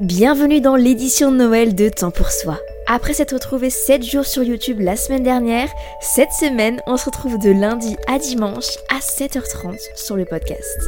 [0.00, 2.58] Bienvenue dans l'édition de Noël de Temps pour Soi.
[2.86, 5.70] Après s'être retrouvé 7 jours sur YouTube la semaine dernière,
[6.00, 10.80] cette semaine, on se retrouve de lundi à dimanche à 7h30 sur le podcast.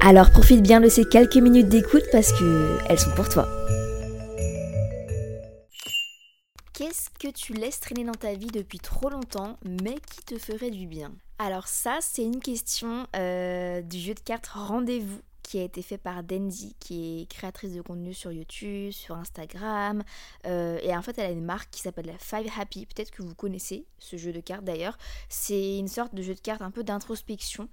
[0.00, 3.46] Alors profite bien de ces quelques minutes d'écoute parce que elles sont pour toi.
[6.72, 10.70] Qu'est-ce que tu laisses traîner dans ta vie depuis trop longtemps mais qui te ferait
[10.70, 11.12] du bien?
[11.38, 15.98] Alors ça, c'est une question euh, du jeu de cartes Rendez-vous qui a été fait
[15.98, 20.02] par Dendy, qui est créatrice de contenu sur YouTube, sur Instagram.
[20.46, 22.86] Euh, et en fait, elle a une marque qui s'appelle la Five Happy.
[22.86, 24.96] Peut-être que vous connaissez ce jeu de cartes d'ailleurs.
[25.28, 27.68] C'est une sorte de jeu de cartes un peu d'introspection.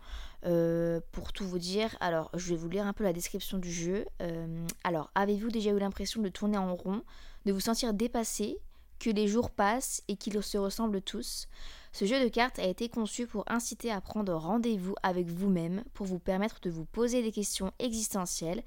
[0.45, 3.71] Euh, pour tout vous dire, alors je vais vous lire un peu la description du
[3.71, 4.05] jeu.
[4.21, 7.03] Euh, alors, avez-vous déjà eu l'impression de tourner en rond,
[7.45, 8.57] de vous sentir dépassé,
[8.99, 11.47] que les jours passent et qu'ils se ressemblent tous?
[11.93, 16.05] Ce jeu de cartes a été conçu pour inciter à prendre rendez-vous avec vous-même, pour
[16.05, 18.63] vous permettre de vous poser des questions existentielles,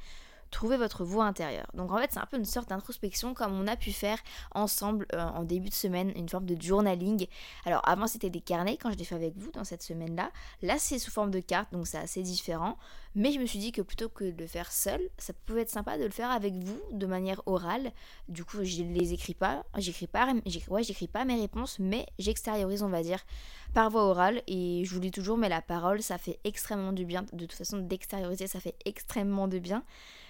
[0.55, 1.67] trouver votre voie intérieure.
[1.75, 4.19] Donc en fait, c'est un peu une sorte d'introspection comme on a pu faire
[4.55, 7.27] ensemble euh, en début de semaine, une forme de journaling.
[7.67, 10.31] Alors avant, c'était des carnets quand je l'ai fait avec vous dans cette semaine-là.
[10.63, 12.79] Là, c'est sous forme de cartes, donc c'est assez différent.
[13.17, 15.71] Mais je me suis dit que plutôt que de le faire seul, ça pouvait être
[15.71, 17.93] sympa de le faire avec vous de manière orale.
[18.29, 20.33] Du coup, je les écris pas, j'écris pas,
[20.69, 23.25] ouais, j'écris pas mes réponses, mais j'extériorise, on va dire,
[23.73, 24.43] par voie orale.
[24.47, 27.25] Et je vous dis toujours, mais la parole, ça fait extrêmement du bien.
[27.33, 29.85] De toute façon, d'extérioriser, ça fait extrêmement de bien.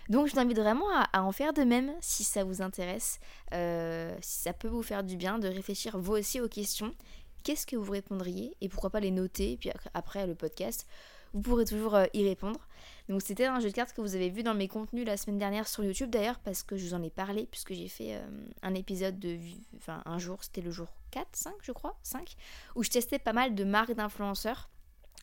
[0.09, 3.21] Donc je vous invite vraiment à, en faire de même si ça vous intéresse,
[3.53, 6.95] euh, si ça peut vous faire du bien de réfléchir vous aussi aux questions.
[7.43, 10.87] Qu'est-ce que vous répondriez et pourquoi pas les noter et puis après le podcast
[11.35, 12.61] vous pourrez toujours euh, y répondre.
[13.09, 15.39] Donc c'était un jeu de cartes que vous avez vu dans mes contenus la semaine
[15.39, 18.27] dernière sur YouTube d'ailleurs parce que je vous en ai parlé puisque j'ai fait euh,
[18.63, 19.37] un épisode de
[19.77, 22.37] enfin un jour, c'était le jour 4, 5 je crois, 5
[22.77, 24.71] où je testais pas mal de marques d'influenceurs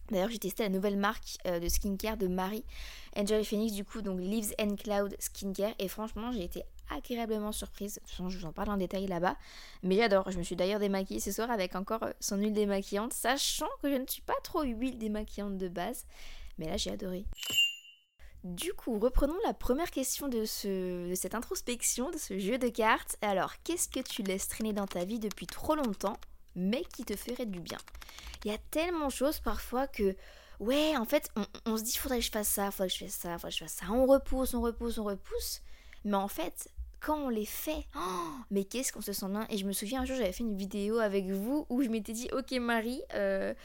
[0.09, 2.66] D'ailleurs, j'ai testé la nouvelle marque euh, de skincare de Marie,
[3.16, 5.73] Enjoy Phoenix, du coup, donc Leaves and Cloud Skincare.
[5.79, 7.95] Et franchement, j'ai été agréablement surprise.
[7.95, 9.38] De toute façon, je vous en parle en détail là-bas.
[9.84, 10.29] Mais j'adore.
[10.29, 13.89] Je me suis d'ailleurs démaquillée ce soir avec encore euh, son huile démaquillante, sachant que
[13.89, 16.06] je ne suis pas trop huile démaquillante de base.
[16.57, 17.25] Mais là, j'ai adoré.
[18.44, 23.16] Du coup, reprenons la première question de, de cette introspection, de ce jeu de cartes.
[23.22, 26.18] Alors, qu'est-ce que tu laisses traîner dans ta vie depuis trop longtemps,
[26.56, 27.79] mais qui te ferait du bien
[28.44, 30.16] il y a tellement de choses parfois que,
[30.59, 31.31] ouais, en fait,
[31.66, 33.57] on, se dit, faudrait que je fasse ça, faudrait que je fasse ça, faudrait que
[33.57, 33.85] je fasse ça.
[33.91, 35.62] On repousse, on repousse, on repousse.
[36.03, 36.69] Mais en fait,
[37.01, 39.47] quand on les fait, oh, mais qu'est-ce qu'on se sent bien.
[39.50, 42.13] Et je me souviens un jour, j'avais fait une vidéo avec vous où je m'étais
[42.13, 43.56] dit, ok Marie, euh,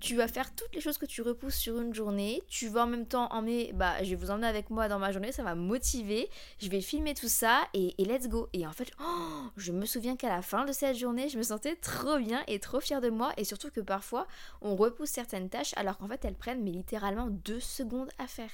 [0.00, 2.42] tu vas faire toutes les choses que tu repousses sur une journée.
[2.48, 5.12] Tu vas en même temps emmener, bah, je vais vous emmener avec moi dans ma
[5.12, 6.28] journée, ça va me motiver.
[6.58, 8.48] Je vais filmer tout ça et, let's go.
[8.52, 11.44] Et en fait, oh, je me souviens qu'à la fin de cette journée, je me
[11.44, 13.32] sentais trop bien et trop fière de moi.
[13.36, 14.26] Et surtout que parfois,
[14.62, 18.50] on repousse certaines tâches alors qu'en fait, elles prennent littéralement deux secondes à faire.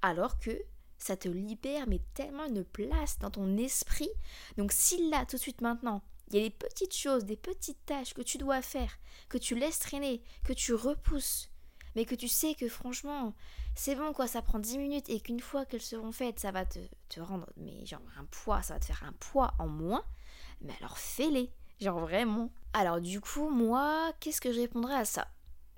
[0.00, 0.52] Alors que
[0.98, 4.10] ça te libère mais tellement une place dans ton esprit.
[4.56, 7.84] Donc si là, tout de suite maintenant, il y a des petites choses, des petites
[7.84, 11.50] tâches que tu dois faire, que tu laisses traîner, que tu repousses,
[11.94, 13.34] mais que tu sais que franchement,
[13.74, 16.64] c'est bon quoi, ça prend 10 minutes et qu'une fois qu'elles seront faites, ça va
[16.64, 20.04] te, te rendre, mais genre un poids, ça va te faire un poids en moins,
[20.60, 22.50] mais alors fais-les, genre vraiment.
[22.72, 25.28] Alors du coup, moi, qu'est-ce que je répondrais à ça?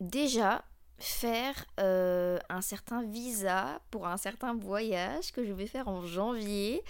[0.01, 0.65] Déjà,
[0.99, 6.83] faire euh, un certain visa pour un certain voyage que je vais faire en janvier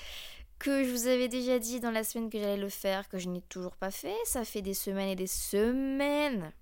[0.59, 3.29] que je vous avais déjà dit dans la semaine que j'allais le faire, que je
[3.29, 4.17] n'ai toujours pas fait.
[4.25, 6.53] Ça fait des semaines et des semaines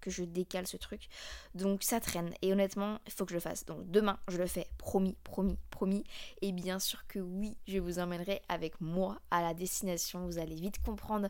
[0.00, 1.08] que je décale ce truc.
[1.54, 2.32] Donc ça traîne.
[2.40, 3.64] Et honnêtement, il faut que je le fasse.
[3.64, 4.68] Donc demain, je le fais.
[4.78, 6.04] Promis, promis, promis.
[6.42, 10.24] Et bien sûr que oui, je vous emmènerai avec moi à la destination.
[10.26, 11.28] Vous allez vite comprendre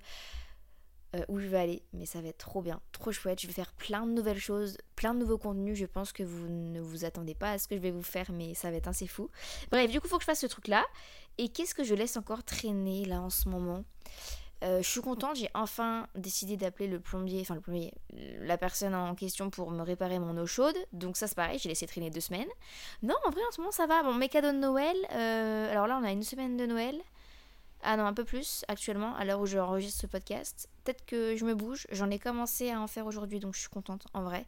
[1.16, 3.40] euh, où je vais aller, mais ça va être trop bien, trop chouette.
[3.40, 5.76] Je vais faire plein de nouvelles choses, plein de nouveaux contenus.
[5.76, 8.30] Je pense que vous ne vous attendez pas à ce que je vais vous faire,
[8.32, 9.30] mais ça va être assez fou.
[9.70, 10.84] Bref, du coup, faut que je fasse ce truc-là.
[11.38, 13.84] Et qu'est-ce que je laisse encore traîner là en ce moment?
[14.64, 17.92] Euh, je suis contente, j'ai enfin décidé d'appeler le plombier, enfin le plombier,
[18.40, 20.76] la personne en question pour me réparer mon eau chaude.
[20.92, 22.48] Donc ça c'est pareil, j'ai laissé traîner deux semaines.
[23.02, 24.02] Non, en vrai en ce moment ça va.
[24.02, 26.98] Bon, mes cadeaux de Noël, euh, alors là on a une semaine de Noël.
[27.88, 30.68] Ah non, un peu plus actuellement, à l'heure où je enregistre ce podcast.
[30.82, 33.68] Peut-être que je me bouge, j'en ai commencé à en faire aujourd'hui, donc je suis
[33.68, 34.44] contente en vrai.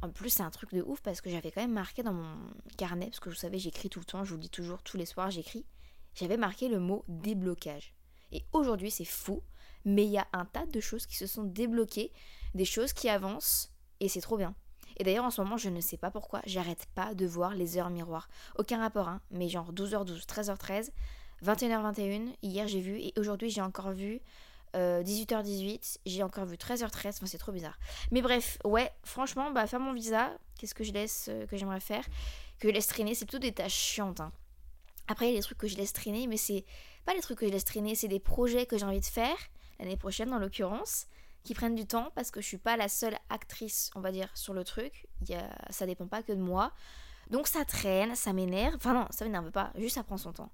[0.00, 2.34] En plus, c'est un truc de ouf parce que j'avais quand même marqué dans mon
[2.78, 4.96] carnet, parce que vous savez, j'écris tout le temps, je vous le dis toujours, tous
[4.96, 5.66] les soirs, j'écris.
[6.14, 7.92] J'avais marqué le mot déblocage.
[8.30, 9.42] Et aujourd'hui, c'est fou,
[9.84, 12.10] mais il y a un tas de choses qui se sont débloquées,
[12.54, 13.70] des choses qui avancent,
[14.00, 14.54] et c'est trop bien.
[14.96, 17.76] Et d'ailleurs, en ce moment, je ne sais pas pourquoi, j'arrête pas de voir les
[17.76, 18.30] heures miroirs.
[18.56, 20.90] Aucun rapport, hein, mais genre 12h12, 13h13,
[21.44, 24.20] 21h21, hier j'ai vu, et aujourd'hui j'ai encore vu
[24.74, 27.78] 18h18, euh, j'ai encore vu 13h13, enfin c'est trop bizarre.
[28.10, 31.80] Mais bref, ouais, franchement, bah faire mon visa, qu'est-ce que je laisse, euh, que j'aimerais
[31.80, 32.04] faire,
[32.58, 34.20] que je laisse traîner, c'est plutôt des tâches chiantes.
[34.20, 34.32] Hein.
[35.08, 36.64] Après, il y a des trucs que je laisse traîner, mais c'est
[37.04, 39.36] pas les trucs que je laisse traîner, c'est des projets que j'ai envie de faire,
[39.78, 41.06] l'année prochaine en l'occurrence,
[41.44, 44.28] qui prennent du temps parce que je suis pas la seule actrice, on va dire,
[44.34, 45.08] sur le truc.
[45.28, 46.72] Y a, ça dépend pas que de moi.
[47.30, 48.76] Donc ça traîne, ça m'énerve.
[48.76, 50.52] Enfin non, ça m'énerve pas, juste ça prend son temps.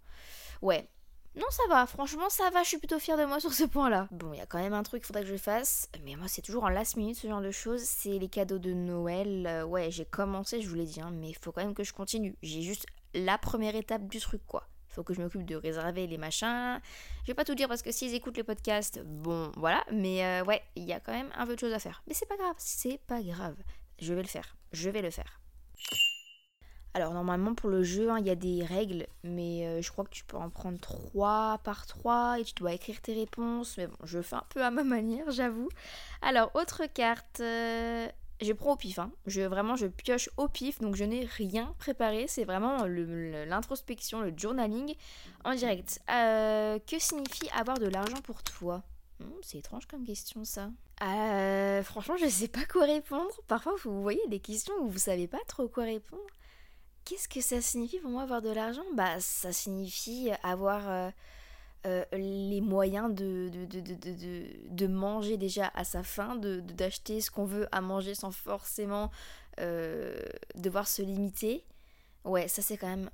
[0.63, 0.89] Ouais.
[1.37, 4.09] Non, ça va, franchement, ça va, je suis plutôt fière de moi sur ce point-là.
[4.11, 6.27] Bon, il y a quand même un truc qu'il faudrait que je fasse, mais moi,
[6.27, 9.47] c'est toujours en last minute ce genre de choses, c'est les cadeaux de Noël.
[9.47, 11.85] Euh, ouais, j'ai commencé, je vous l'ai dit, hein, mais il faut quand même que
[11.85, 12.37] je continue.
[12.43, 14.69] J'ai juste la première étape du truc, quoi
[14.99, 16.81] faut que je m'occupe de réserver les machins.
[17.23, 19.85] Je vais pas tout dire parce que s'ils écoutent les podcasts, bon, voilà.
[19.93, 22.03] Mais euh, ouais, il y a quand même un peu de choses à faire.
[22.09, 23.55] Mais c'est pas grave, c'est pas grave.
[24.01, 24.57] Je vais le faire.
[24.73, 25.41] Je vais le faire.
[26.99, 30.05] Alors normalement pour le jeu, hein, il y a des règles, mais euh, je crois
[30.05, 33.77] que tu peux en prendre 3 par 3 et tu dois écrire tes réponses.
[33.79, 35.69] Mais bon, je fais un peu à ma manière, j'avoue.
[36.23, 37.39] Alors, autre carte.
[37.39, 38.09] Euh,
[38.41, 39.13] je prends au pif, hein.
[39.27, 44.33] je, vraiment je pioche au pif, donc je n'ai rien préparé, c'est vraiment l'introspection, le,
[44.37, 44.97] journaling
[45.45, 46.01] en direct.
[46.11, 48.83] Euh, que signifie avoir de l'argent pour toi?
[49.21, 50.71] Hmm, C'est étrange comme question ça.
[51.85, 53.31] Franchement, je ne sais pas quoi répondre.
[53.47, 56.27] Parfois, vous voyez des questions où vous savez pas trop quoi répondre.
[57.09, 58.85] Qu'est-ce que ça signifie pour moi avoir de l'argent?
[58.95, 61.11] Bah, ça signifie avoir euh,
[61.87, 67.81] euh, les moyens de, de, manger déjà à sa faim, d'acheter ce qu'on veut à
[67.81, 69.11] manger sans forcément
[69.59, 70.21] euh,
[70.55, 71.65] devoir se limiter.
[72.25, 73.09] Ouais, ça c'est quand même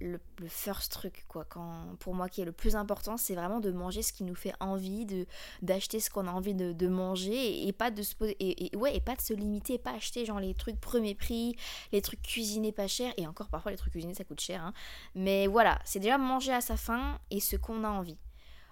[0.00, 1.44] le, first truc, quoi.
[1.44, 4.34] Quand, pour moi, qui est le plus important, c'est vraiment de manger ce qui nous
[4.34, 5.26] fait envie, de
[5.62, 9.14] d'acheter ce qu'on a envie de, manger et, pas de se et, ouais, et pas
[9.14, 11.56] de se limiter, pas acheter genre les trucs premier prix,
[11.92, 14.72] les trucs cuisinés pas chers, et encore parfois les trucs cuisinés ça coûte cher, hein.
[15.14, 18.18] Mais voilà, c'est déjà manger à sa faim et ce qu'on a envie.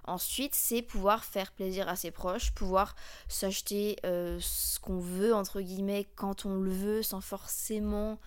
[0.08, 2.94] Ensuite, c'est pouvoir faire plaisir à ses proches, pouvoir
[3.28, 8.19] s'acheter euh, ce qu'on veut, entre guillemets, quand on le veut, sans forcément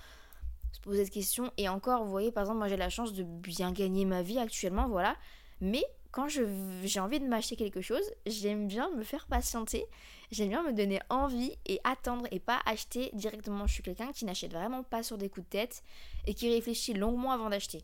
[0.81, 1.51] poser cette question.
[1.57, 4.39] Et encore, vous voyez, par exemple, moi j'ai la chance de bien gagner ma vie
[4.39, 5.15] actuellement, voilà.
[5.61, 9.85] Mais quand j'ai envie de m'acheter quelque chose, j'aime bien me faire patienter,
[10.31, 13.65] j'aime bien me donner envie et attendre et pas acheter directement.
[13.65, 15.83] Je suis quelqu'un qui n'achète vraiment pas sur des coups de tête
[16.27, 17.81] et qui réfléchit longuement avant d'acheter.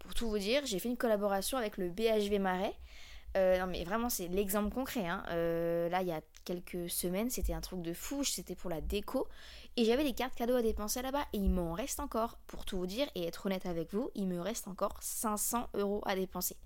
[0.00, 2.74] Pour tout vous dire, j'ai fait une collaboration avec le BHV Marais.
[3.34, 5.06] Euh, non mais vraiment c'est l'exemple concret.
[5.06, 5.22] Hein.
[5.30, 8.82] Euh, là il y a quelques semaines c'était un truc de fou, c'était pour la
[8.82, 9.26] déco
[9.76, 12.78] et j'avais des cartes cadeaux à dépenser là-bas et il m'en reste encore, pour tout
[12.78, 16.56] vous dire et être honnête avec vous, il me reste encore 500 euros à dépenser.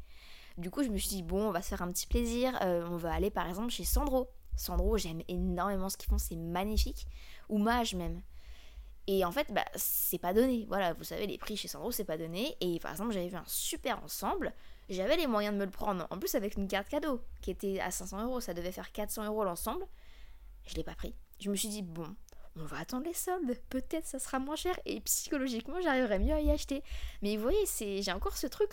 [0.59, 2.87] Du coup, je me suis dit, bon, on va se faire un petit plaisir, euh,
[2.90, 4.28] on va aller par exemple chez Sandro.
[4.57, 7.07] Sandro, j'aime énormément ce qu'ils font, c'est magnifique.
[7.49, 8.23] Ou Mage même.
[9.07, 10.64] Et en fait, bah, c'est pas donné.
[10.66, 12.57] Voilà, vous savez, les prix chez Sandro, c'est pas donné.
[12.61, 14.52] Et par exemple, j'avais vu un super ensemble.
[14.88, 16.07] J'avais les moyens de me le prendre.
[16.11, 18.40] En plus, avec une carte cadeau qui était à 500 euros.
[18.40, 19.87] Ça devait faire 400 euros l'ensemble.
[20.64, 21.14] Je l'ai pas pris.
[21.38, 22.16] Je me suis dit, bon,
[22.58, 26.40] on va attendre les soldes, peut-être ça sera moins cher et psychologiquement j'arriverai mieux à
[26.40, 26.82] y acheter.
[27.22, 27.66] Mais vous voyez,
[28.02, 28.70] j'ai encore ce truc,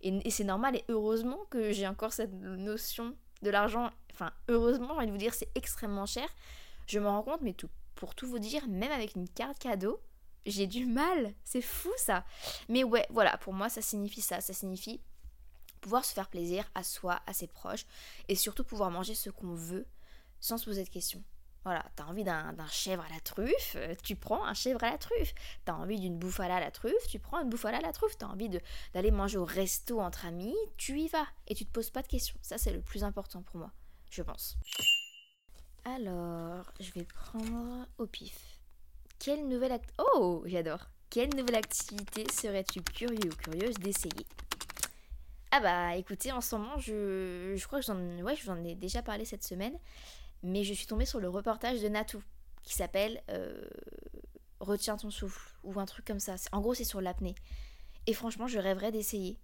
[0.00, 4.94] et, c'est normal et heureusement que j'ai encore cette notion de l'argent, enfin, heureusement, j'ai
[4.94, 6.28] envie de vous dire, c'est extrêmement cher.
[6.86, 7.54] Je me rends compte, mais
[7.94, 10.00] pour tout vous dire, même avec une carte cadeau,
[10.46, 12.24] j'ai du mal, c'est fou ça.
[12.68, 15.00] Mais ouais, voilà, pour moi ça signifie ça, ça signifie
[15.80, 17.86] pouvoir se faire plaisir à soi, à ses proches,
[18.28, 19.86] et surtout pouvoir manger ce qu'on veut
[20.40, 21.22] sans se poser de questions.
[21.64, 24.98] Voilà, t'as envie d'un chèvre à la truffe, euh, tu prends un chèvre à la
[24.98, 25.32] truffe.
[25.64, 28.18] T'as envie d'une bouffala à la truffe, tu prends une bouffala à la truffe.
[28.18, 28.50] T'as envie
[28.94, 31.26] d'aller manger au resto entre amis, tu y vas.
[31.46, 32.36] Et tu te poses pas de questions.
[32.42, 33.70] Ça, c'est le plus important pour moi,
[34.10, 34.56] je pense.
[35.84, 38.58] Alors, je vais prendre au pif.
[39.20, 40.02] Quelle nouvelle activité...
[40.14, 40.88] Oh, j'adore.
[41.10, 44.26] Quelle nouvelle activité serais-tu curieux ou curieuse d'essayer?
[45.52, 48.64] Ah bah, écoutez, en ce moment, je, je crois que j'en ouais, je vous en
[48.64, 49.78] ai déjà parlé cette semaine.
[50.42, 52.22] Mais je suis tombée sur le reportage de Natou
[52.62, 53.64] qui s'appelle euh,
[54.60, 56.36] Retiens ton souffle ou un truc comme ça.
[56.52, 57.34] En gros, c'est sur l'apnée.
[58.06, 59.38] Et franchement, je rêverais d'essayer.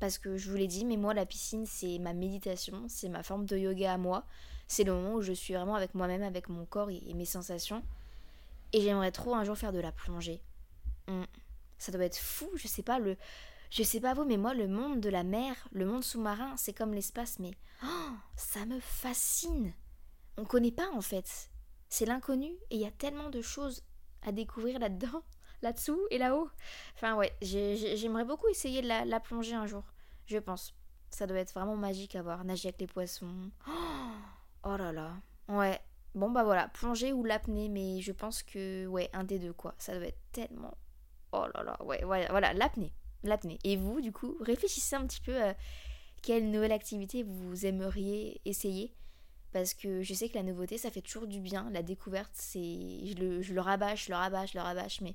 [0.00, 3.22] Parce que je vous l'ai dit, mais moi, la piscine, c'est ma méditation, c'est ma
[3.22, 4.26] forme de yoga à moi.
[4.66, 7.84] C'est le moment où je suis vraiment avec moi-même, avec mon corps et, mes sensations.
[8.72, 10.42] Et j'aimerais trop un jour faire de la plongée.
[11.06, 11.26] Hum.
[11.78, 13.16] Ça doit être fou, je sais pas, le.
[13.70, 16.72] Je sais pas vous, mais moi, le monde de la mer, le monde sous-marin, c'est
[16.72, 17.52] comme l'espace, mais.
[17.84, 19.72] Oh, ça me fascine!
[20.36, 21.50] On connaît pas en fait.
[21.88, 23.84] C'est l'inconnu et il y a tellement de choses
[24.22, 25.22] à découvrir là-dedans,
[25.62, 26.48] là-dessous et là-haut.
[26.94, 29.84] Enfin ouais, j'aimerais beaucoup essayer de la, plonger un jour,
[30.26, 30.74] je pense.
[31.10, 33.50] Ça doit être vraiment magique à voir, nager avec les poissons.
[34.66, 35.12] Oh là là.
[35.46, 35.78] Ouais.
[36.14, 39.74] Bon bah voilà, plonger ou l'apnée, mais je pense que ouais, un des deux quoi.
[39.76, 40.74] Ça doit être tellement.
[41.32, 42.94] Oh là là, ouais, voilà, voilà l'apnée.
[43.24, 43.58] L'apnée.
[43.62, 45.54] Et vous, du coup, réfléchissez un petit peu à
[46.22, 48.94] quelle nouvelle activité vous aimeriez essayer
[49.54, 52.58] parce que je sais que la nouveauté ça fait toujours du bien, la découverte c'est
[52.58, 55.14] je le, rabâche, je le rabâche, je le rabâche, mais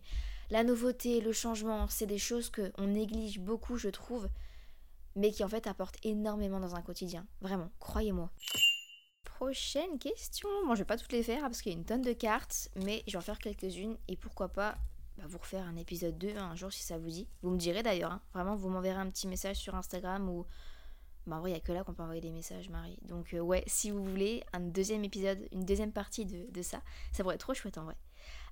[0.49, 4.29] la nouveauté, le changement, c'est des choses que on néglige beaucoup je trouve,
[5.17, 8.31] mais qui en fait apportent énormément dans un quotidien, vraiment, croyez-moi.
[9.25, 12.01] Prochaine question, bon je vais pas toutes les faire parce qu'il y a une tonne
[12.01, 14.77] de cartes, mais je vais en faire quelques-unes et pourquoi pas
[15.17, 17.27] bah, vous refaire un épisode 2 un jour si ça vous dit.
[17.41, 18.21] Vous me direz d'ailleurs, hein.
[18.33, 20.45] vraiment vous m'enverrez un petit message sur Instagram ou
[21.29, 22.97] bah en vrai, il n'y a que là qu'on peut envoyer des messages, Marie.
[23.03, 26.81] Donc euh, ouais, si vous voulez un deuxième épisode, une deuxième partie de, ça,
[27.11, 27.95] ça pourrait être trop chouette en vrai.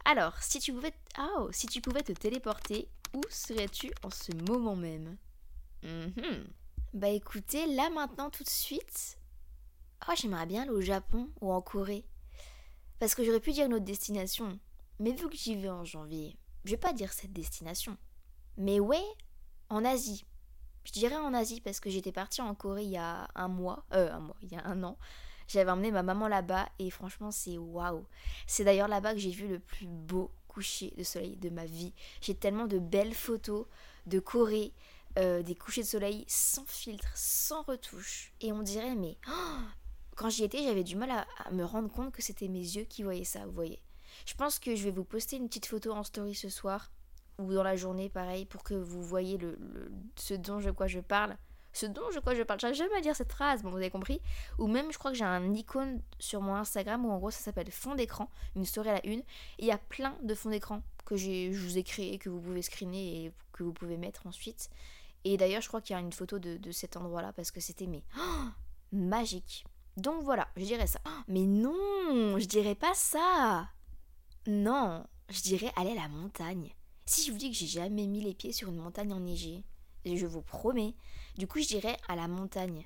[0.05, 4.75] Alors, si tu pouvais, oh, si tu pouvais te téléporter, où serais-tu en ce moment
[4.75, 5.17] même?
[5.83, 6.45] Mm-hmm.
[6.93, 9.17] Bah écoutez, là maintenant tout de suite,
[10.07, 12.05] oh, j'aimerais bien aller au Japon ou en Corée.
[12.99, 14.59] Parce que j'aurais pu dire une autre destination.
[14.99, 17.97] Mais vu que j'y vais en janvier, je vais pas dire cette destination.
[18.57, 19.03] Mais ouais,
[19.69, 20.25] en Asie.
[20.87, 23.83] Je dirais en Asie parce que j'étais partie en Corée il y a un mois,
[23.91, 24.97] euh, un mois, il y a un an.
[25.49, 28.05] J'avais emmené ma maman là-bas et franchement c'est waouh.
[28.45, 31.91] C'est d'ailleurs là-bas que j'ai vu le plus beau coucher de soleil de ma vie.
[32.21, 33.65] J'ai tellement de belles photos
[34.05, 34.71] de Corée,
[35.19, 38.31] euh, des couchers de soleil sans filtre, sans retouche.
[38.39, 39.17] Et on dirait mais
[40.15, 43.03] quand j'y étais j'avais du mal à me rendre compte que c'était mes yeux qui
[43.03, 43.81] voyaient ça, vous voyez.
[44.25, 46.89] Je pense que je vais vous poster une petite photo en story ce soir
[47.39, 49.57] ou dans la journée, pareil, pour que vous voyez le,
[50.15, 51.37] ce dont je quoi je parle.
[51.73, 52.59] Ce dont je quoi je parle.
[52.59, 54.19] J'arrive jamais à dire cette phrase, bon, vous avez compris.
[54.57, 57.39] Ou même, je crois que j'ai un icône sur mon Instagram où en gros ça
[57.39, 59.21] s'appelle fond d'écran, une story à la une.
[59.59, 62.61] il y a plein de fonds d'écran que je vous ai créé, que vous pouvez
[62.61, 64.69] screener et que vous pouvez mettre ensuite.
[65.23, 67.87] Et d'ailleurs, je crois qu'il y a une photo de, cet endroit-là parce que c'était
[67.87, 68.03] mais
[68.91, 69.65] magique.
[69.95, 70.99] Donc voilà, je dirais ça.
[71.27, 73.67] mais non, je dirais pas ça.
[74.47, 76.73] Non, je dirais aller à la montagne.
[77.09, 79.63] Si je vous dis que j'ai jamais mis les pieds sur une montagne enneigée,
[80.05, 80.93] je vous promets,
[81.37, 82.85] du coup je dirais à la montagne.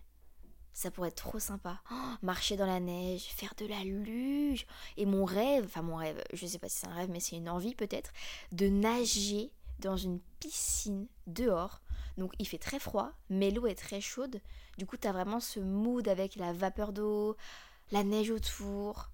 [0.74, 1.82] Ça pourrait être trop sympa.
[1.92, 4.68] Oh, marcher dans la neige, faire de la luge.
[4.96, 7.36] Et mon rêve, enfin mon rêve, je sais pas si c'est un rêve, mais c'est
[7.36, 8.13] une envie peut-être,
[8.51, 11.82] de nager dans une piscine dehors.
[12.18, 14.40] Donc il fait très froid, mais l'eau est très chaude.
[14.78, 17.36] Du coup, tu as vraiment ce mood avec la vapeur d'eau,
[17.92, 19.10] la neige autour.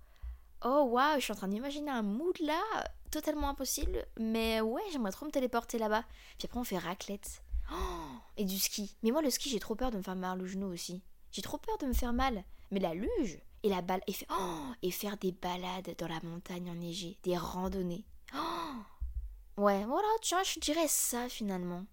[0.66, 2.62] Oh waouh, je suis en train d'imaginer un mood là
[3.10, 6.04] totalement impossible, mais ouais, j'aimerais trop me téléporter là-bas.
[6.38, 7.42] Puis après, on fait raclette.
[7.72, 8.96] Oh, et du ski.
[9.04, 11.02] Mais moi, le ski, j'ai trop peur de me faire mal au genou aussi.
[11.32, 12.44] J'ai trop peur de me faire mal.
[12.72, 16.70] Mais la luge et la balle et, oh, et faire des balades dans la montagne
[16.70, 18.06] enneigée, des randonnées.
[18.36, 21.86] Oh, ouais, voilà, tiens, je dirais ça finalement.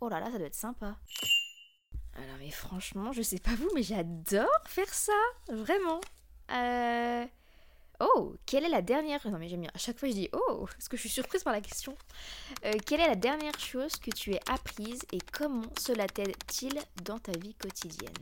[0.00, 0.96] Oh là là, ça doit être sympa.
[2.14, 5.12] Alors, mais franchement, je sais pas vous, mais j'adore faire ça,
[5.48, 6.00] vraiment.
[6.50, 7.26] Euh.
[8.02, 9.20] Oh, quelle est la dernière...
[9.30, 11.44] Non mais j'aime bien, à chaque fois je dis oh, parce que je suis surprise
[11.44, 11.94] par la question.
[12.64, 17.20] Euh, quelle est la dernière chose que tu aies apprise et comment cela t'aide-t-il dans
[17.20, 18.12] ta vie quotidienne?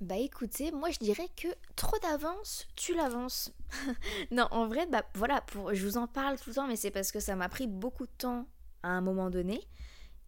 [0.00, 3.52] Bah écoutez, moi je dirais que trop d'avance, tu l'avances.
[4.32, 6.90] non, en vrai, bah voilà, pour, je vous en parle tout le temps, mais c'est
[6.90, 8.46] parce que ça m'a pris beaucoup de temps
[8.82, 9.60] à un moment donné.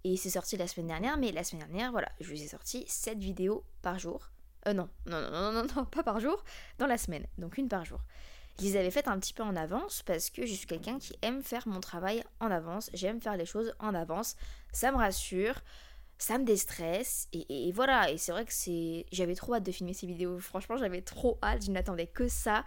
[0.04, 2.84] Et c'est sorti la semaine dernière, mais la semaine dernière, voilà, je vous ai sorti
[2.86, 4.30] 7 vidéos par jour.
[4.66, 6.44] Euh non, non, non, non, non, non, pas par jour,
[6.78, 8.00] dans la semaine, donc une par jour.
[8.62, 11.42] Je avais faites un petit peu en avance parce que je suis quelqu'un qui aime
[11.42, 14.36] faire mon travail en avance, j'aime faire les choses en avance,
[14.72, 15.54] ça me rassure,
[16.18, 18.10] ça me déstresse et, voilà.
[18.10, 20.38] Et c'est vrai que c'est j'avais trop hâte de filmer ces vidéos.
[20.38, 22.64] Franchement j'avais trop hâte je n'attendais que ça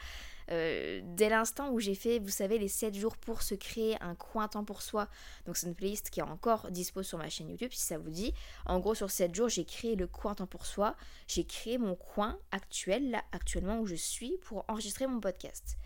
[0.54, 4.16] euh, dès l'instant où j'ai fait, vous savez, les 7 jours pour se créer un
[4.16, 5.10] coin temps pour soi.
[5.46, 8.10] Donc c'est une playlist qui est encore dispo sur ma chaîne YouTube si ça vous
[8.10, 8.34] dit.
[8.66, 10.96] En gros, sur 7 jours, j'ai créé le coin temps pour soi.
[11.28, 15.78] J'ai créé mon coin actuel, là, actuellement où je suis, pour enregistrer mon podcast.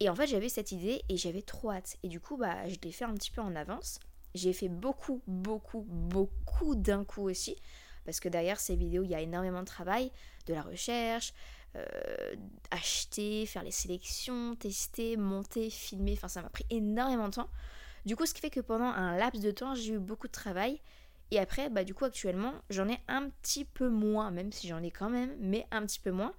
[0.00, 1.98] Et en fait, j'avais cette idée et j'avais trop hâte.
[2.02, 4.00] Et du coup, bah, je l'ai fait un petit peu en avance.
[4.34, 7.56] J'ai fait beaucoup, beaucoup, beaucoup d'un coup aussi.
[8.06, 10.10] Parce que derrière ces vidéos, il y a énormément de travail,
[10.46, 11.34] de la recherche,
[11.76, 12.34] euh,
[12.70, 16.14] acheter, faire les sélections, tester, monter, filmer.
[16.14, 17.50] Enfin, ça m'a pris énormément de temps.
[18.06, 20.32] Du coup, ce qui fait que pendant un laps de temps, j'ai eu beaucoup de
[20.32, 20.80] travail.
[21.30, 24.82] Et après, bah, du coup, actuellement, j'en ai un petit peu moins, même si j'en
[24.82, 26.32] ai quand même, mais un petit peu moins.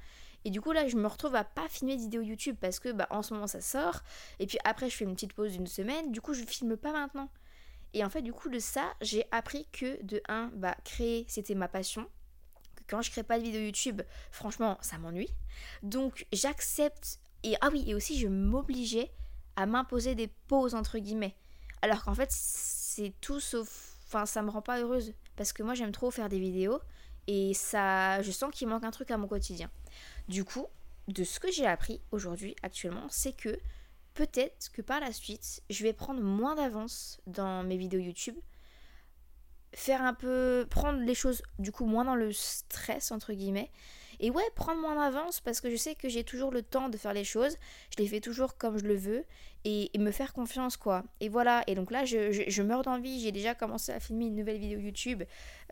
[0.44, 2.92] Et du coup, là, je me retrouve à pas filmer de vidéos YouTube parce que
[2.92, 4.02] bah, en ce moment, ça sort.
[4.40, 6.12] Et puis après, je fais une petite pause d'une semaine.
[6.12, 7.30] Du coup, je filme pas maintenant.
[7.94, 11.56] Et en fait, du coup, de ça, j'ai appris que de 1, bah, créer, c'était
[11.56, 12.08] ma passion.
[12.88, 15.30] Quand je crée pas de vidéo YouTube, franchement, ça m'ennuie.
[15.84, 17.20] Donc, j'accepte.
[17.44, 19.12] Et ah oui, et aussi, je m'obligeais
[19.56, 21.36] à m'imposer des pauses, entre guillemets.
[21.82, 23.96] Alors qu'en fait, c'est tout sauf.
[24.06, 25.14] Enfin, ça me rend pas heureuse.
[25.36, 26.80] Parce que moi, j'aime trop faire des vidéos.
[27.28, 29.70] Et ça, je sens qu'il manque un truc à mon quotidien.
[30.28, 30.68] Du coup,
[31.08, 33.60] de ce que j'ai appris aujourd'hui, actuellement, c'est que
[34.14, 38.36] peut-être que par la suite, je vais prendre moins d'avance dans mes vidéos YouTube.
[39.74, 40.68] Faire un peu.
[40.70, 43.72] prendre les choses du coup moins dans le stress, entre guillemets.
[44.20, 46.98] Et ouais, prendre moins d'avance parce que je sais que j'ai toujours le temps de
[46.98, 47.58] faire les choses.
[47.90, 49.26] Je les fais toujours comme je le veux.
[49.64, 51.04] Et, me faire confiance, quoi.
[51.20, 51.64] Et voilà.
[51.68, 53.20] Et donc là, je, meurs d'envie.
[53.20, 55.24] J'ai déjà commencé à filmer une nouvelle vidéo YouTube.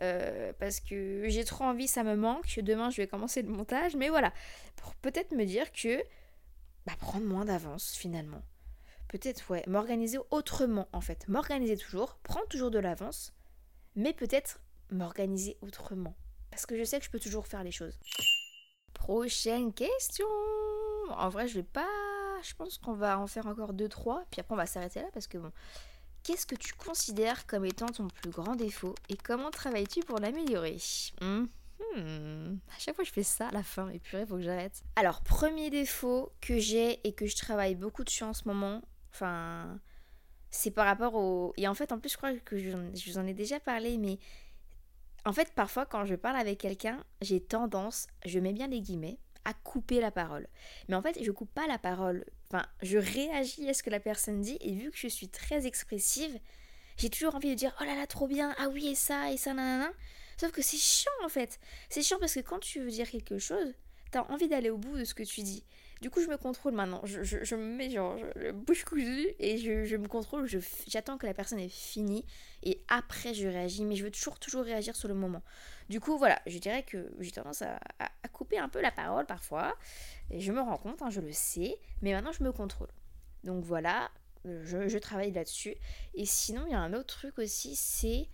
[0.02, 2.58] Euh, parce que j'ai trop envie, ça me manque.
[2.60, 3.94] Demain, je vais commencer le montage.
[3.94, 4.32] Mais voilà.
[4.76, 6.02] Pour peut-être me dire que
[6.86, 8.42] bah, prendre moins d'avance finalement.
[9.08, 11.26] Peut-être, ouais, m'organiser autrement en fait.
[11.28, 13.32] M'organiser toujours, prendre toujours de l'avance,
[13.96, 16.14] mais peut-être m'organiser autrement.
[16.50, 17.98] Parce que je sais que je peux toujours faire les choses.
[18.94, 20.26] Prochaine question
[21.10, 21.86] En vrai, je vais pas.
[22.42, 25.08] Je pense qu'on va en faire encore deux, trois, puis après on va s'arrêter là
[25.12, 25.52] parce que bon.
[26.22, 30.76] Qu'est-ce que tu considères comme étant ton plus grand défaut et comment travailles-tu pour l'améliorer?
[31.22, 34.82] Hmm, à chaque fois je fais ça à la fin, et purée, faut que j'arrête.
[34.96, 38.82] Alors, premier défaut que j'ai et que je travaille beaucoup dessus en ce moment,
[39.12, 39.80] enfin,
[40.50, 41.52] c'est par rapport au.
[41.56, 44.18] Et en fait, en plus, je crois que je, vous en ai déjà parlé, mais
[45.24, 49.18] en fait, parfois, quand je parle avec quelqu'un, j'ai tendance, je mets bien les guillemets,
[49.44, 50.46] à couper la parole.
[50.88, 52.24] Mais en fait, je coupe pas la parole.
[52.48, 55.66] Enfin, je réagis à ce que la personne dit, et vu que je suis très
[55.66, 56.38] expressive,
[56.96, 59.36] j'ai toujours envie de dire oh là là, trop bien, ah oui, et ça, et
[59.36, 59.90] ça, nanana.
[60.36, 61.60] Sauf que c'est chiant en fait.
[61.90, 63.74] C'est chiant parce que quand tu veux dire quelque chose,
[64.10, 65.64] t'as envie d'aller au bout de ce que tu dis.
[66.00, 67.02] Du coup, je me contrôle maintenant.
[67.04, 68.16] Je, me mets genre
[68.54, 70.48] bouche cousue et je, me contrôle.
[70.86, 72.24] J'attends que la personne ait fini
[72.62, 73.84] et après je réagis.
[73.84, 75.42] Mais je veux toujours, toujours réagir sur le moment.
[75.90, 77.78] Du coup, voilà, je dirais que j'ai tendance à,
[78.32, 79.76] couper un peu la parole parfois.
[80.30, 81.78] Et je me rends compte, hein, je le sais.
[82.00, 82.88] Mais maintenant, je me contrôle.
[83.44, 84.10] Donc voilà,
[84.44, 85.76] je, je travaille là-dessus.
[86.14, 88.28] Et sinon, il y a un autre truc aussi, c'est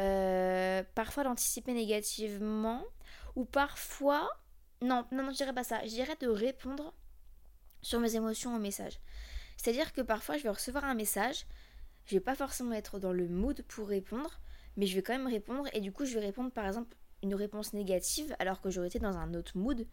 [0.00, 2.84] euh, parfois d'anticiper négativement,
[3.36, 4.28] ou parfois...
[4.80, 5.80] Non, non, non, je dirais pas ça.
[5.84, 6.92] Je dirais de répondre
[7.82, 9.00] sur mes émotions aux messages.
[9.56, 11.46] C'est-à-dire que parfois, je vais recevoir un message,
[12.06, 14.40] je vais pas forcément être dans le mood pour répondre,
[14.76, 17.34] mais je vais quand même répondre, et du coup, je vais répondre par exemple une
[17.34, 19.86] réponse négative, alors que j'aurais été dans un autre mood,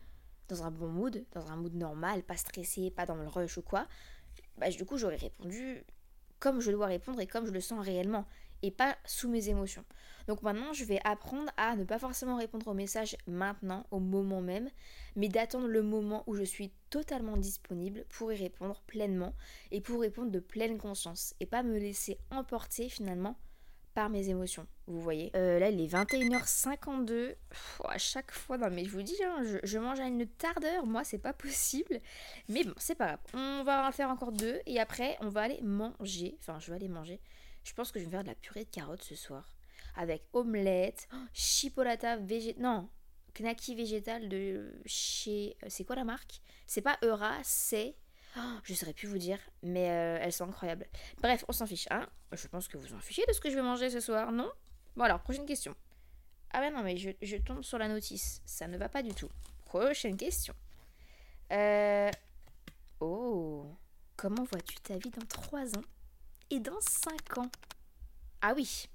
[0.47, 3.61] dans un bon mood, dans un mood normal, pas stressé, pas dans le rush ou
[3.61, 3.87] quoi.
[4.57, 5.83] Bah, du coup, j'aurais répondu
[6.39, 8.25] comme je dois répondre et comme je le sens réellement
[8.61, 9.85] et pas sous mes émotions.
[10.27, 14.41] Donc maintenant, je vais apprendre à ne pas forcément répondre aux messages maintenant, au moment
[14.41, 14.69] même,
[15.15, 19.33] mais d'attendre le moment où je suis totalement disponible pour y répondre pleinement
[19.71, 23.37] et pour répondre de pleine conscience et pas me laisser emporter finalement
[23.93, 24.67] par mes émotions.
[24.87, 25.31] Vous voyez?
[25.35, 27.35] Euh, Là, il est 21h52.
[27.85, 30.85] à chaque fois, non mais je vous dis, hein, je, mange à une tardeur.
[30.85, 31.99] Moi, c'est pas possible.
[32.47, 33.19] Mais bon, c'est pas grave.
[33.33, 36.37] On va en faire encore deux et après, on va aller manger.
[36.39, 37.19] Enfin, je vais aller manger.
[37.69, 39.55] Je pense que je vais faire de la purée de carottes ce soir.
[39.95, 42.63] Avec omelette, oh, chipolata végétal.
[42.63, 42.89] Non,
[43.35, 45.55] knacky végétal de chez.
[45.61, 46.41] Euh, c'est quoi la marque?
[46.65, 47.95] C'est pas Eura, c'est.
[48.33, 50.87] Je oh, je saurais plus vous dire, mais euh, elles sont incroyables.
[51.21, 51.85] Bref, on s'en fiche.
[51.91, 54.31] Hein je pense que vous en fichez de ce que je vais manger ce soir,
[54.31, 54.51] non?
[54.95, 55.75] Bon alors, prochaine question.
[56.51, 58.41] Ah ben non, mais je, je, tombe sur la notice.
[58.47, 59.29] Ça ne va pas du tout.
[59.65, 60.55] Prochaine question.
[61.51, 62.09] Euh...
[62.99, 63.75] Oh.
[64.17, 65.83] Comment vois-tu ta vie dans 3 ans?
[66.51, 67.49] Et dans 5 ans.
[68.41, 68.87] Ah oui.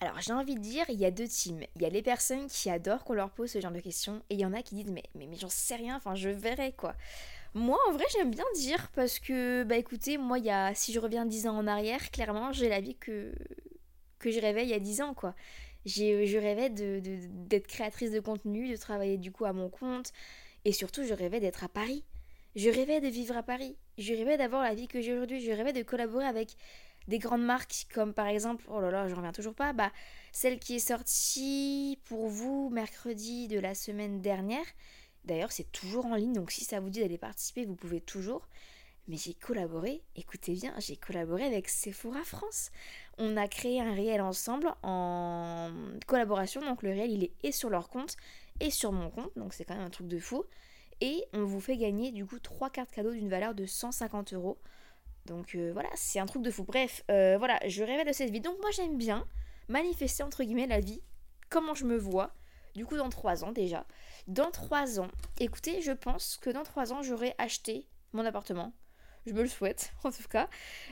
[0.00, 1.62] Alors j'ai envie de dire, il y a deux teams.
[1.76, 4.34] Il y a les personnes qui adorent qu'on leur pose ce genre de questions et
[4.34, 6.72] il y en a qui disent mais, mais, mais j'en sais rien, enfin je verrai
[6.72, 6.94] quoi.
[7.54, 11.00] Moi en vrai j'aime bien dire parce que bah écoutez, moi y a, si je
[11.00, 13.32] reviens 10 ans en arrière, clairement j'ai la vie que,
[14.24, 15.34] je rêvais il y a 10 ans quoi.
[15.86, 20.12] Je rêvais d'être créatrice de contenu, de travailler du coup à mon compte
[20.64, 22.04] et surtout je rêvais d'être à Paris.
[22.56, 23.76] Je rêvais de vivre à Paris.
[23.98, 25.40] Je rêvais d'avoir la vie que j'ai aujourd'hui.
[25.40, 26.56] Je rêvais de collaborer avec
[27.08, 29.92] des grandes marques comme par exemple, oh là là, je reviens toujours pas, bah,
[30.32, 34.64] celle qui est sortie pour vous mercredi de la semaine dernière.
[35.24, 38.46] D'ailleurs, c'est toujours en ligne, donc si ça vous dit d'aller participer, vous pouvez toujours.
[39.06, 42.70] mais j'ai collaboré, écoutez bien, j'ai collaboré avec Sephora France.
[43.18, 45.70] On a créé un réel ensemble en
[46.06, 48.16] collaboration, donc le réel il est et sur leur compte
[48.60, 50.44] et sur mon compte, donc c'est quand même un truc de fou.
[51.00, 54.58] Et on vous fait gagner du coup trois cartes cadeaux d'une valeur de 150 euros.
[55.26, 56.64] Donc euh, voilà, c'est un truc de fou.
[56.64, 58.40] Bref, euh, voilà, je révèle de cette vie.
[58.40, 59.26] Donc moi j'aime bien
[59.68, 61.02] manifester entre guillemets la vie,
[61.48, 62.34] comment je me vois.
[62.74, 63.86] Du coup dans trois ans déjà.
[64.26, 65.08] Dans trois ans,
[65.38, 68.72] écoutez, je pense que dans trois ans j'aurai acheté mon appartement.
[69.26, 70.48] Je me le souhaite en tout cas.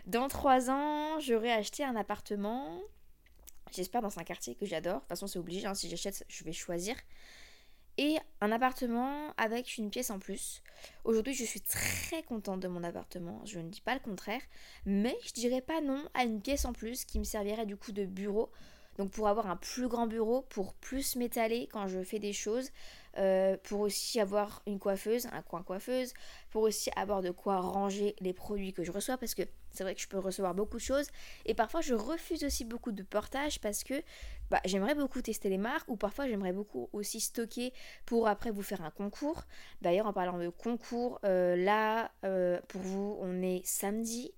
[0.07, 2.81] Dans trois ans, j'aurai acheté un appartement.
[3.73, 4.97] J'espère dans un quartier que j'adore.
[4.97, 5.75] De toute façon c'est obligé, hein.
[5.75, 6.97] si j'achète je vais choisir
[7.99, 10.63] et un appartement avec une pièce en plus.
[11.05, 14.41] Aujourd'hui, je suis très contente de mon appartement, je ne dis pas le contraire,
[14.87, 17.93] mais je dirais pas non à une pièce en plus qui me servirait du coup
[17.93, 18.51] de bureau.
[18.99, 22.71] Donc pour avoir un plus grand bureau, pour plus m'étaler quand je fais des choses,
[23.17, 26.13] euh, pour aussi avoir une coiffeuse, un coin coiffeuse,
[26.51, 29.95] pour aussi avoir de quoi ranger les produits que je reçois parce que c'est vrai
[29.95, 31.07] que je peux recevoir beaucoup de choses.
[31.47, 33.95] Et parfois je refuse aussi beaucoup de portage parce que
[34.51, 37.73] bah, j'aimerais beaucoup tester les marques ou parfois j'aimerais beaucoup aussi stocker
[38.07, 39.45] pour après vous faire un concours.
[39.81, 44.33] D'ailleurs en parlant de concours, euh, là euh, pour vous on est samedi.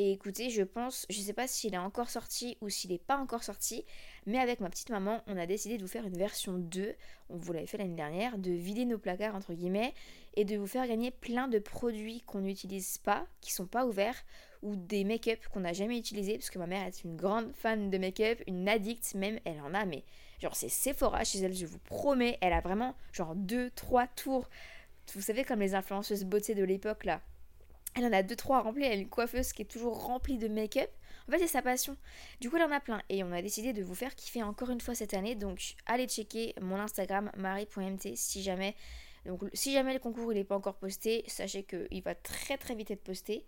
[0.00, 3.16] Et écoutez, je pense, je sais pas s'il est encore sorti ou s'il n'est pas
[3.16, 3.84] encore sorti,
[4.26, 6.94] mais avec ma petite maman, on a décidé de vous faire une version 2,
[7.30, 9.92] on vous l'avait fait l'année dernière, de vider nos placards entre guillemets
[10.34, 14.24] et de vous faire gagner plein de produits qu'on n'utilise pas, qui sont pas ouverts,
[14.62, 17.90] ou des make-up qu'on n'a jamais utilisés, parce que ma mère est une grande fan
[17.90, 20.04] de make-up, une addict même, elle en a, mais
[20.40, 24.48] genre c'est Sephora chez elle, je vous promets, elle a vraiment genre 2-3 tours.
[25.14, 27.20] Vous savez, comme les influenceuses beauté de l'époque là,
[27.94, 30.48] elle en a deux trois remplis, elle a une coiffeuse qui est toujours remplie de
[30.48, 30.90] make-up.
[31.26, 31.96] En fait, c'est sa passion.
[32.40, 33.02] Du coup, elle en a plein.
[33.08, 35.34] Et on a décidé de vous faire kiffer encore une fois cette année.
[35.34, 38.74] Donc, allez checker mon Instagram, marie.mt, si jamais.
[39.52, 42.90] Si jamais le concours il n'est pas encore posté, sachez qu'il va très très vite
[42.90, 43.44] être posté.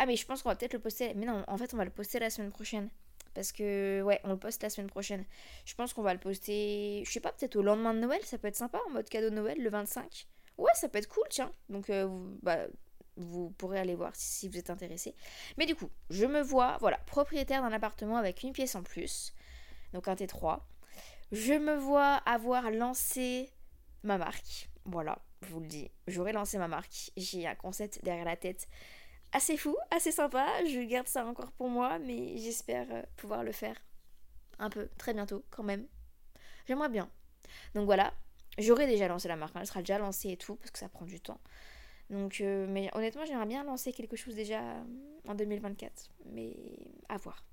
[0.00, 1.12] Ah, mais je pense qu'on va peut-être le poster.
[1.14, 2.88] Mais non, en fait, on va le poster la semaine prochaine.
[3.34, 5.24] Parce que, ouais, on le poste la semaine prochaine.
[5.64, 8.20] Je pense qu'on va le poster, je sais pas, peut-être au lendemain de Noël.
[8.24, 10.28] Ça peut être sympa en mode cadeau de Noël, le 25.
[10.56, 11.52] Ouais, ça peut être cool, tiens.
[11.68, 12.08] Donc, euh,
[12.42, 12.68] bah,
[13.16, 15.16] vous pourrez aller voir si, vous êtes intéressé.
[15.56, 19.34] Mais du coup, je me vois, voilà, propriétaire d'un appartement avec une pièce en plus,
[19.92, 20.60] donc un T3.
[21.32, 23.50] Je me vois avoir lancé
[24.04, 27.10] ma marque, voilà, je vous le dis, j'aurais lancé ma marque.
[27.16, 28.68] J'ai un concept derrière la tête
[29.32, 30.46] assez fou, assez sympa.
[30.64, 33.76] Je garde ça encore pour moi, mais j'espère euh, pouvoir le faire
[34.58, 35.86] un peu très bientôt quand même.
[36.66, 37.10] J'aimerais bien.
[37.74, 38.12] Donc voilà,
[38.58, 39.60] j'aurais déjà lancé la marque, hein.
[39.60, 41.40] elle sera déjà lancée et tout, parce que ça prend du temps.
[42.10, 44.60] Donc, euh, mais honnêtement, j'aimerais bien lancer quelque chose déjà
[45.26, 46.10] en 2024.
[46.32, 46.56] Mais
[47.08, 47.44] à voir.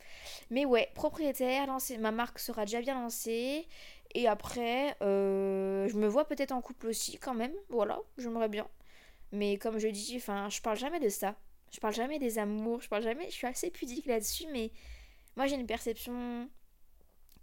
[0.50, 1.68] Mais ouais, propriétaire,
[2.00, 3.68] ma marque sera déjà bien lancée.
[4.14, 7.54] Et après, euh, je me vois peut-être en couple aussi quand même.
[7.70, 8.68] Voilà, j'aimerais bien.
[9.34, 11.36] Mais comme je dis, enfin, je parle jamais de ça.
[11.76, 13.26] Je parle jamais des amours, je parle jamais.
[13.26, 14.72] Je suis assez pudique là-dessus, mais
[15.36, 16.50] moi j'ai une perception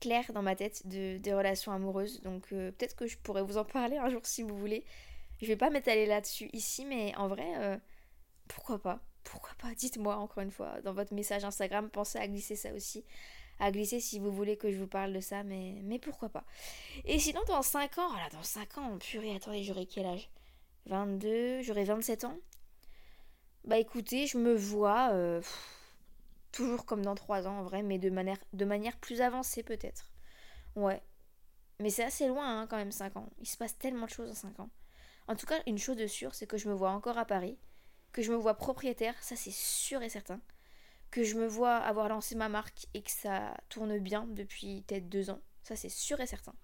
[0.00, 2.22] claire dans ma tête de, des relations amoureuses.
[2.22, 4.86] Donc euh, peut-être que je pourrais vous en parler un jour si vous voulez.
[5.42, 7.76] Je vais pas m'étaler là-dessus ici, mais en vrai, euh,
[8.48, 9.00] pourquoi pas?
[9.22, 9.74] Pourquoi pas?
[9.74, 13.04] Dites-moi encore une fois dans votre message Instagram, pensez à glisser ça aussi.
[13.58, 16.44] À glisser si vous voulez que je vous parle de ça, mais, pourquoi pas?
[17.04, 20.30] Et sinon, dans 5 ans, voilà, dans 5 ans, purée, attendez, j'aurai quel âge?
[20.86, 22.38] 22, j'aurai 27 ans
[23.64, 25.40] Bah écoutez, je me vois euh,
[26.52, 30.10] toujours comme dans 3 ans en vrai, mais de manière, de manière plus avancée peut-être.
[30.76, 31.02] Ouais.
[31.80, 33.30] Mais c'est assez loin hein, quand même 5 ans.
[33.40, 34.70] Il se passe tellement de choses en 5 ans.
[35.28, 37.58] En tout cas, une chose de sûre, c'est que je me vois encore à Paris,
[38.12, 40.40] que je me vois propriétaire, ça c'est sûr et certain,
[41.10, 45.08] que je me vois avoir lancé ma marque et que ça tourne bien depuis peut-être
[45.08, 46.54] deux ans, ça c'est sûr et certain.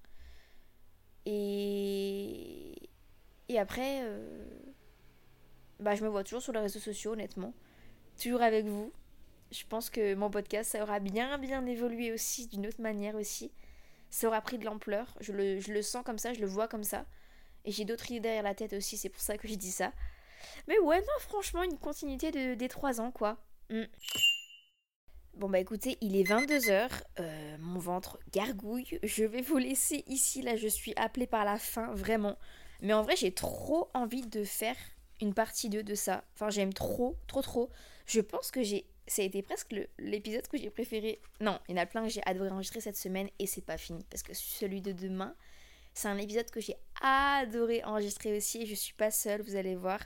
[1.27, 2.91] Et,
[3.49, 4.45] et après, euh,
[5.81, 7.55] bah, je me vois toujours sur les réseaux sociaux, honnêtement,
[8.21, 8.93] toujours avec vous.
[9.51, 13.51] Je pense que mon podcast, ça aura bien bien évolué aussi, d'une autre manière aussi.
[14.11, 17.05] Ça aura pris de l'ampleur, je le, sens comme ça, je le vois comme ça.
[17.65, 19.93] Et j'ai d'autres idées derrière la tête aussi, c'est pour ça que je dis ça.
[20.67, 23.37] Mais ouais, non, franchement, une continuité de, des 3 ans, quoi.
[23.71, 23.85] Mm.
[25.35, 26.89] Bon bah écoutez, il est 22h,
[27.21, 31.59] euh, mon ventre gargouille, je vais vous laisser ici, là je suis appelée par la
[31.59, 32.37] faim, vraiment.
[32.81, 34.77] Mais en vrai j'ai trop envie de faire
[35.21, 37.71] une partie 2 de ça, enfin j'aime trop, trop, trop.
[38.07, 38.87] Je pense que j'ai...
[39.07, 41.21] Ça a été presque l'épisode que j'ai préféré.
[41.41, 43.79] Non, il y en a plein que j'ai adoré enregistrer cette semaine et c'est pas
[43.79, 45.35] fini, parce que celui de demain,
[45.95, 48.67] c'est un épisode que j'ai adoré enregistrer aussi.
[48.67, 50.01] Je suis pas seule, vous allez voir.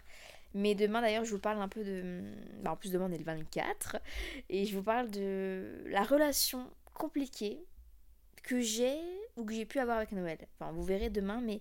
[0.54, 2.22] Mais demain d'ailleurs, je vous parle un peu de.
[2.62, 3.96] Bah, en plus, demain on est le 24.
[4.48, 7.64] Et je vous parle de la relation compliquée
[8.42, 8.98] que j'ai
[9.36, 10.38] ou que j'ai pu avoir avec Noël.
[10.54, 11.60] Enfin, vous verrez demain, mais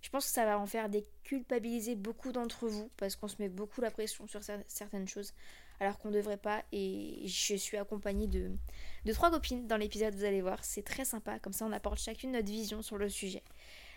[0.00, 3.48] Je pense que ça va en faire déculpabiliser beaucoup d'entre vous parce qu'on se met
[3.48, 5.34] beaucoup la pression sur certaines choses
[5.80, 6.62] alors qu'on ne devrait pas.
[6.72, 8.50] Et je suis accompagnée de,
[9.12, 11.38] trois copines dans l'épisode, vous allez voir, c'est très sympa.
[11.38, 13.42] Comme ça, on apporte chacune notre vision sur le sujet.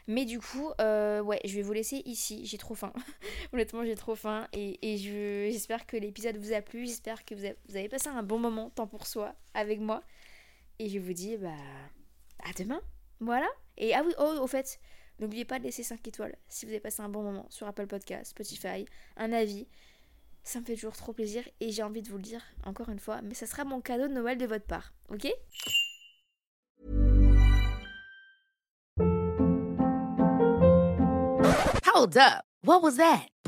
[0.08, 2.46] Mais du coup, euh, ouais, je vais vous laisser ici.
[2.46, 2.92] J'ai trop faim.
[3.54, 4.48] Honnêtement, j'ai trop faim.
[4.52, 4.98] Et,
[5.52, 6.88] j'espère que l'épisode vous a plu.
[6.88, 10.04] J'espère que vous, vous, avez passé un bon moment, temps pour soi, avec moi.
[10.80, 11.50] Et je vous dis, bah,
[12.44, 12.82] à demain.
[13.20, 13.48] Voilà.
[13.78, 14.80] Et ah oui, oh, au fait,
[15.20, 17.88] n'oubliez pas de laisser 5 étoiles si vous avez passé un bon moment sur Apple
[17.88, 18.86] Podcast, Spotify,
[19.18, 19.68] un avis.
[20.44, 23.00] Ça me fait toujours trop plaisir et j'ai envie de vous le dire encore une
[23.00, 25.32] fois, mais ça sera mon cadeau de Noël de votre part, ok?
[31.94, 33.31] Hold up?